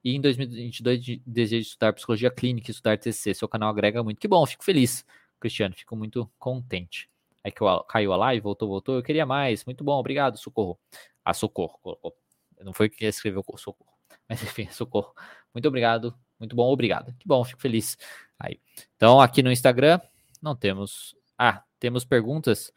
[0.03, 3.35] e em 2022 desejo estudar psicologia clínica e estudar TCC.
[3.35, 4.19] Seu canal agrega muito.
[4.19, 5.05] Que bom, fico feliz,
[5.39, 7.09] Cristiano, fico muito contente.
[7.43, 8.97] É que caiu a live, voltou, voltou.
[8.97, 9.65] Eu queria mais.
[9.65, 10.79] Muito bom, obrigado, Socorro.
[11.25, 12.15] Ah, Socorro, colocou.
[12.61, 13.91] Não foi que escreveu Socorro.
[14.29, 15.15] Mas enfim, Socorro.
[15.55, 17.15] Muito obrigado, muito bom, obrigado.
[17.19, 17.97] Que bom, fico feliz.
[18.39, 18.61] Aí.
[18.97, 20.01] Então, aqui no Instagram,
[20.41, 21.15] não temos.
[21.39, 22.73] Ah, temos perguntas.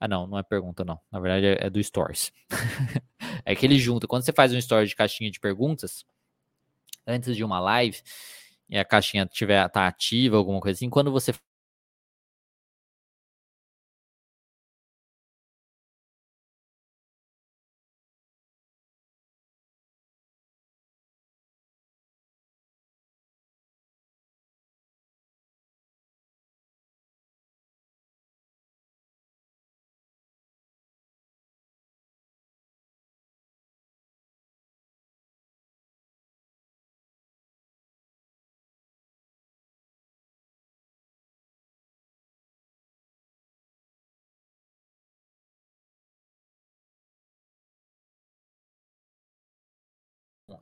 [0.00, 1.00] Ah, não, não é pergunta, não.
[1.10, 2.32] Na verdade, é, é do Stories.
[3.44, 4.06] é que ele junta.
[4.06, 6.04] Quando você faz um story de caixinha de perguntas,
[7.08, 7.98] antes de uma live
[8.70, 11.32] e a caixinha tiver tá ativa, alguma coisa assim, quando você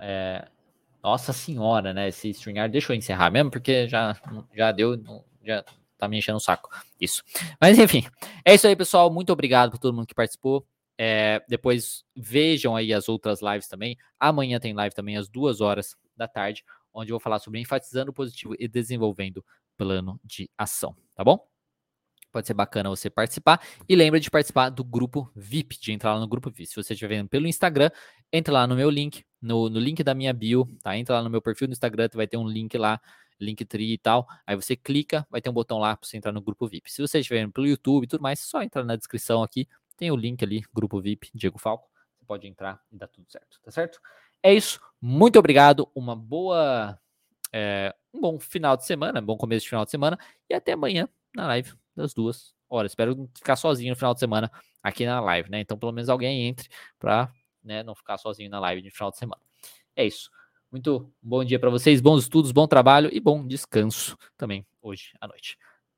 [0.00, 0.48] É,
[1.02, 2.08] nossa senhora, né?
[2.08, 2.72] Esse StreamYard.
[2.72, 4.16] Deixa eu encerrar mesmo, porque já,
[4.54, 5.00] já deu,
[5.44, 5.64] já
[5.96, 6.68] tá me enchendo o saco.
[7.00, 7.22] Isso.
[7.60, 8.04] Mas enfim,
[8.44, 9.10] é isso aí, pessoal.
[9.10, 10.66] Muito obrigado por todo mundo que participou.
[10.98, 13.96] É, depois vejam aí as outras lives também.
[14.18, 18.10] Amanhã tem live também às duas horas da tarde, onde eu vou falar sobre enfatizando
[18.10, 19.44] o positivo e desenvolvendo
[19.76, 21.46] plano de ação, tá bom?
[22.36, 23.60] pode ser bacana você participar.
[23.88, 26.66] E lembra de participar do grupo VIP, de entrar lá no grupo VIP.
[26.66, 27.90] Se você estiver vendo pelo Instagram,
[28.30, 30.96] entra lá no meu link, no, no link da minha bio, tá?
[30.96, 33.00] Entra lá no meu perfil no Instagram, vai ter um link lá,
[33.40, 34.26] Linktree e tal.
[34.46, 36.90] Aí você clica, vai ter um botão lá para você entrar no grupo VIP.
[36.90, 40.10] Se você estiver pelo YouTube e tudo mais, é só entrar na descrição aqui, tem
[40.10, 41.88] o link ali, grupo VIP, Diego Falco.
[42.18, 44.00] Você pode entrar e dá tudo certo, tá certo?
[44.42, 44.80] É isso.
[45.00, 45.90] Muito obrigado.
[45.94, 46.98] Uma boa.
[47.52, 50.18] É, um bom final de semana, bom começo de final de semana.
[50.48, 52.92] E até amanhã na live das duas horas.
[52.92, 54.50] Espero ficar sozinho no final de semana
[54.82, 55.60] aqui na live, né?
[55.60, 56.68] Então, pelo menos alguém entre
[56.98, 57.32] para
[57.66, 59.42] né, não ficar sozinho na live de final de semana.
[59.94, 60.30] É isso.
[60.70, 65.28] Muito bom dia para vocês, bons estudos, bom trabalho e bom descanso também hoje à
[65.28, 65.58] noite.